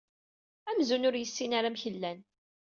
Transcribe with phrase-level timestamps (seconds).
[0.69, 2.19] Amzun ur yessin ara amek llan.